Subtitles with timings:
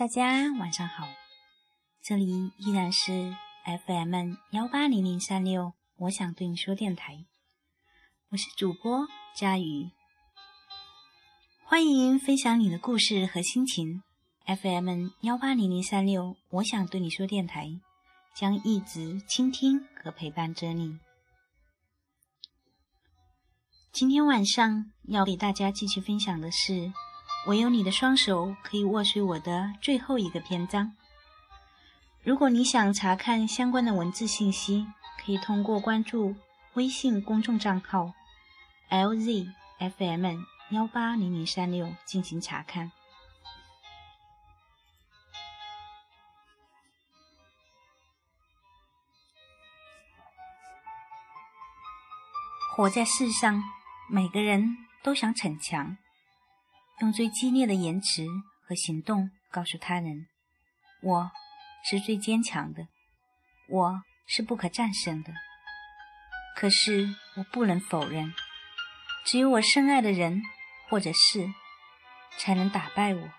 [0.00, 1.06] 大家晚上好，
[2.00, 3.36] 这里依然是
[3.84, 7.26] FM 幺八零零三六，我想对你说电台，
[8.30, 9.90] 我是主播佳宇，
[11.66, 14.02] 欢迎分享你的故事和心情。
[14.46, 17.68] FM 幺八零零三六，我想对你说电台，
[18.34, 20.98] 将一直倾听和陪伴着你。
[23.92, 26.90] 今天晚上要给大家继续分享的是。
[27.46, 30.92] 唯有你的双手可以握睡我的最后一个篇章。
[32.22, 34.86] 如果你想查看相关的文字信息，
[35.24, 36.36] 可以通过关注
[36.74, 38.12] 微信公众账号
[38.90, 42.92] “lzfm 幺八零零三六”进行查看。
[52.76, 53.62] 活在世上，
[54.08, 55.96] 每个人都想逞强。
[57.00, 58.26] 用最激烈的言辞
[58.66, 60.26] 和行动告诉他人
[61.02, 61.30] ：“我
[61.88, 62.88] 是最坚强的，
[63.68, 65.32] 我是不可战胜的。”
[66.54, 68.34] 可是我不能否认，
[69.24, 70.42] 只有我深爱的人
[70.90, 71.50] 或者事，
[72.36, 73.30] 才能打败我。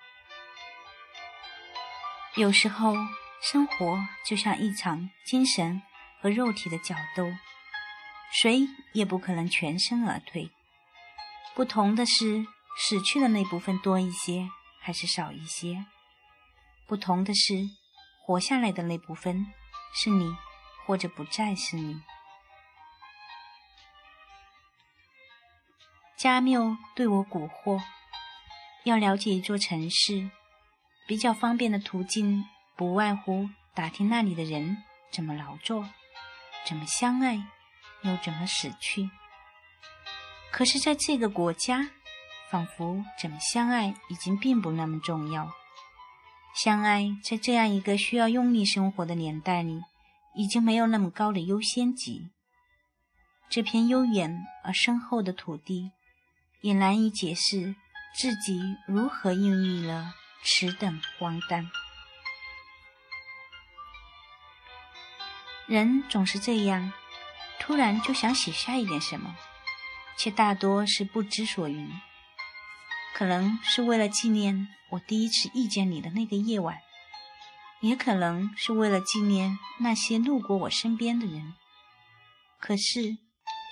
[2.36, 2.96] 有时候，
[3.44, 5.84] 生活就像一场精神
[6.20, 7.32] 和肉体的角斗，
[8.42, 10.50] 谁也不可能全身而退。
[11.54, 12.48] 不同的是。
[12.78, 15.86] 死去的那部分多一些还是少一些？
[16.88, 17.70] 不同的是，
[18.26, 19.48] 活下来的那部分
[19.94, 20.36] 是你，
[20.86, 22.02] 或者不再是你。
[26.18, 27.82] 加缪对我蛊惑：
[28.84, 30.30] 要了解一座城市，
[31.08, 35.88] 比较方便的途径不外乎打听那里的人怎么劳作，
[36.66, 37.36] 怎么相爱，
[38.02, 39.10] 又怎么死去。
[40.52, 41.92] 可是，在这个国家。
[42.52, 45.52] 仿佛怎么相爱已经并不那么重要。
[46.54, 49.82] 相爱在这样一个需要用力生活的年代里，
[50.36, 52.30] 已经没有那么高的优先级。
[53.50, 55.92] 这片悠远而深厚的土地，
[56.60, 57.74] 也难以解释
[58.14, 60.14] 自己如何孕育了
[60.44, 61.72] 此等荒诞。
[65.68, 66.92] 人总是这样，
[67.60, 69.34] 突然就想写下一点什么，
[70.18, 71.90] 却大多是不知所云。
[73.14, 76.80] 可能是为了纪念我第一次遇见你的那个夜晚，
[77.82, 81.54] 也可能是为了纪念那些路过我身边的人。
[82.60, 83.18] 可是，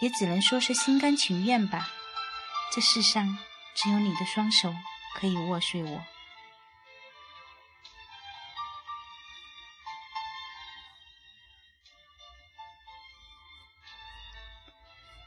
[0.01, 1.89] 也只能说是心甘情愿吧。
[2.72, 3.38] 这世上
[3.75, 4.73] 只有你的双手
[5.16, 6.03] 可以握睡我。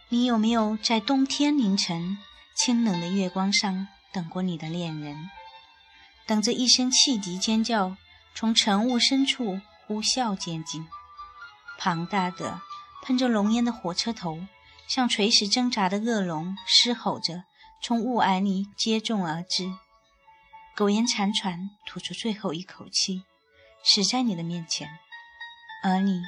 [0.08, 2.18] 你有没有在冬天凌晨
[2.54, 3.88] 清冷的月光上？
[4.12, 5.30] 等过你的恋人，
[6.26, 7.96] 等着一声汽笛尖叫
[8.34, 10.86] 从晨雾深处呼啸渐近，
[11.78, 12.60] 庞大的
[13.02, 14.46] 喷着浓烟的火车头
[14.86, 17.44] 像垂死挣扎的恶龙，嘶吼着
[17.82, 19.72] 从雾霭里接踵而至，
[20.76, 23.24] 苟延残喘吐出最后一口气，
[23.82, 24.88] 死在你的面前，
[25.82, 26.22] 而你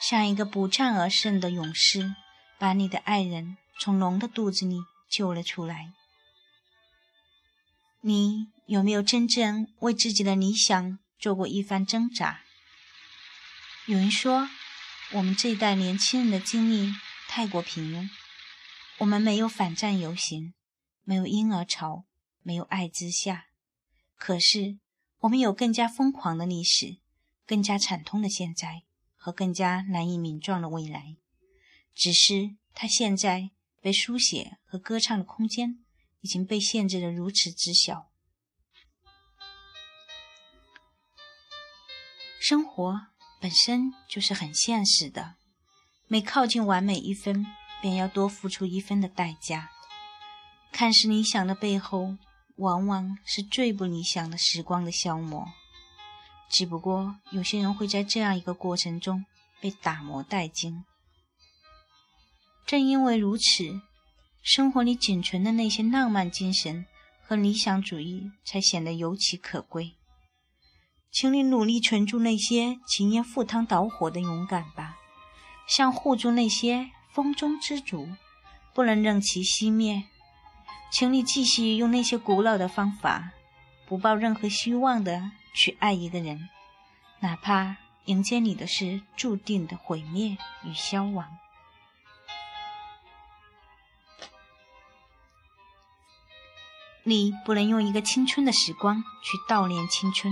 [0.00, 2.14] 像一个不战而胜的勇士，
[2.58, 4.78] 把你的爱人从龙的肚子里
[5.10, 5.92] 救了出来。
[8.00, 12.42] 你有没有真正为自己的理想做过一番挣扎？
[13.86, 14.48] 有人说，
[15.14, 16.92] 我们这一代年轻人的经历
[17.26, 18.08] 太过平庸。
[18.98, 20.54] 我们没有反战游行，
[21.02, 22.04] 没有婴儿潮，
[22.42, 23.46] 没有爱之夏。
[24.16, 24.78] 可是，
[25.20, 26.98] 我们有更加疯狂的历史，
[27.44, 28.84] 更加惨痛的现在，
[29.16, 31.16] 和更加难以名状的未来。
[31.94, 35.84] 只是，它现在被书写和歌唱的空间。
[36.20, 38.10] 已经被限制的如此之小。
[42.40, 43.00] 生活
[43.40, 45.34] 本身就是很现实的，
[46.06, 47.46] 每靠近完美一分，
[47.82, 49.70] 便要多付出一分的代价。
[50.72, 52.16] 看似理想的背后，
[52.56, 55.48] 往往是最不理想的时光的消磨。
[56.48, 59.26] 只不过，有些人会在这样一个过程中
[59.60, 60.84] 被打磨殆尽。
[62.66, 63.82] 正因为如此。
[64.50, 66.86] 生活里仅存的那些浪漫精神
[67.20, 69.96] 和理想主义，才显得尤其可贵。
[71.12, 74.96] 请你努力存住那些情愿赴汤蹈火的勇敢吧，
[75.68, 78.08] 像护住那些风中之烛，
[78.72, 80.04] 不能任其熄灭。
[80.90, 83.32] 请你继续用那些古老的方法，
[83.86, 86.48] 不抱任何希望的去爱一个人，
[87.20, 91.36] 哪怕迎接你的是注定的毁灭与消亡。
[97.08, 100.30] 你不能用一个青春的时光去悼念青春，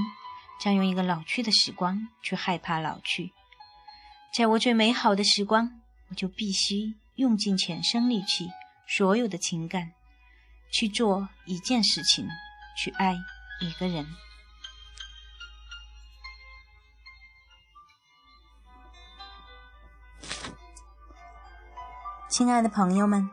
[0.61, 3.33] 将用一个老去的时光去害怕老去。
[4.35, 5.81] 在我最美好的时光，
[6.11, 8.51] 我就必须用尽全身力气、
[8.87, 9.93] 所有的情感，
[10.71, 12.29] 去做一件事情，
[12.77, 13.17] 去爱
[13.63, 14.07] 一个人。
[22.29, 23.31] 亲爱的朋友们，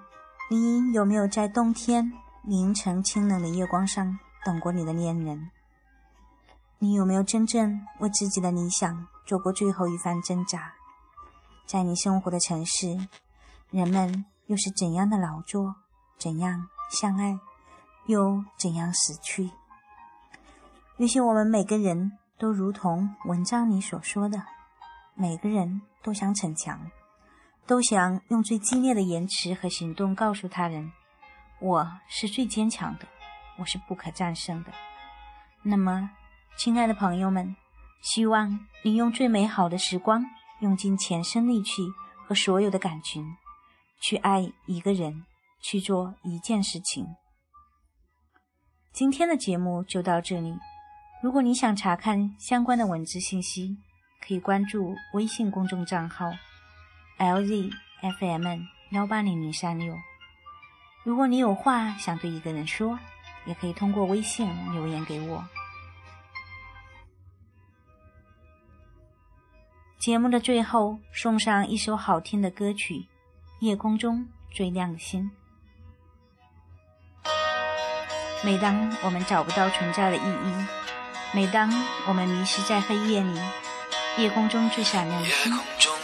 [0.50, 2.14] 你有没有在冬天
[2.46, 5.50] 凌晨清冷的月光上等过你的恋人？
[6.78, 10.74] 你有没有真正为自己的理想做过最后一番挣扎？
[11.66, 13.08] 在你生活的城市，
[13.72, 15.76] 人们又是怎样的劳作？
[16.20, 17.40] 怎样相爱？
[18.08, 19.50] 又怎样死去？
[20.98, 24.44] 也许我们每个人都如同文章里所说的，
[25.16, 26.92] 每个人都想逞强。
[27.66, 30.92] 都想用最激烈的言辞和行动告诉他人
[31.64, 33.08] ：“我是最坚强的，
[33.58, 34.74] 我是不可战胜的。”
[35.64, 36.10] 那么，
[36.58, 37.56] 亲爱的朋友们，
[38.02, 40.26] 希望你用最美好的时光，
[40.60, 41.82] 用尽全身力气
[42.28, 43.38] 和所有的感情，
[44.02, 45.24] 去爱一个人，
[45.62, 47.08] 去做一件事情。
[48.92, 50.54] 今天的节目就到这里。
[51.22, 53.78] 如果你想查看相关的文字信息，
[54.20, 56.34] 可以关注微信公众账号。
[57.18, 59.96] LZFM 幺八零零三六。
[61.04, 62.98] 如果你有话想对一个人说，
[63.46, 65.44] 也可以通过微信留言给我。
[70.00, 72.94] 节目的最后，送上一首好听的歌曲
[73.60, 75.30] 《夜空中最亮的星》。
[78.46, 80.66] 每当我们找不到存在的意义，
[81.34, 81.70] 每当
[82.08, 83.40] 我们迷失在黑夜里，
[84.18, 85.54] 夜空中最闪亮的星。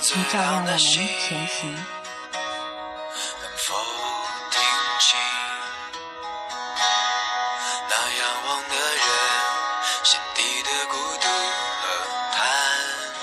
[0.01, 1.98] 请照亮我们前行。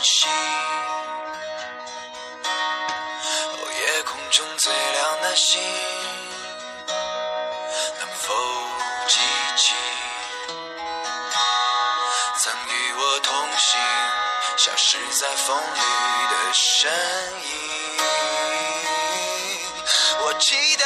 [0.08, 0.30] 星？
[2.44, 5.60] 哦，夜空中最亮的星，
[7.98, 8.32] 能否
[9.08, 9.18] 记
[9.56, 9.74] 起
[12.38, 13.80] 曾与我同行？
[14.58, 15.80] 消失在风里
[16.30, 16.88] 的身
[17.42, 17.48] 影。
[20.20, 20.85] 我祈祷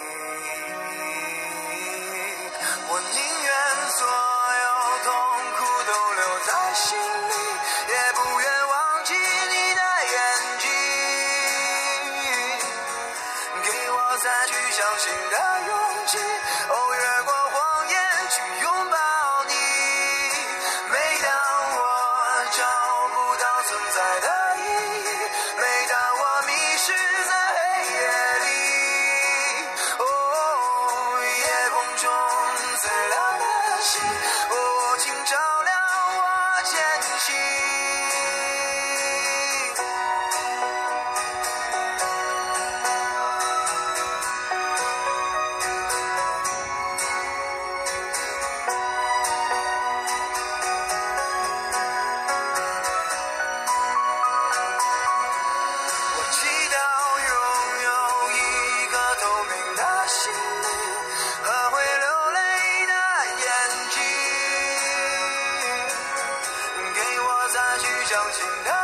[68.11, 68.80] 相信他。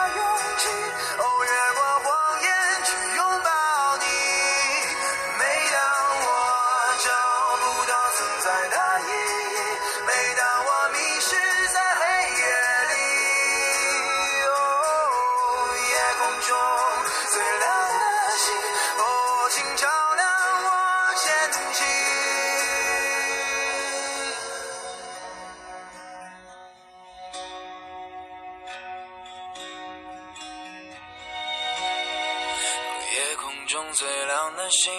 [33.97, 34.93] 最亮的星，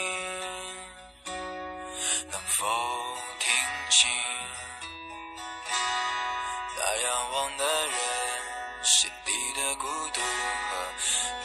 [1.24, 2.66] 能否
[3.38, 3.48] 听
[3.90, 4.10] 清？
[6.76, 7.94] 那仰望的人
[8.82, 10.74] 心底的孤独和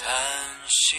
[0.01, 0.11] 叹
[0.67, 0.97] 息。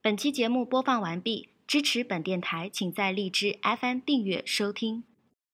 [0.00, 5.09] 本期节目播放完毕，支持本电台，请在荔枝 FM 订阅收听。